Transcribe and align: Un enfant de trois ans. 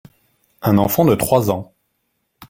Un 0.63 0.79
enfant 0.79 1.05
de 1.05 1.13
trois 1.13 1.51
ans. 1.51 1.75